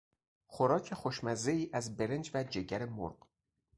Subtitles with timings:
[0.47, 3.27] خوراک خوشمزهای از برنج و جگر مرغ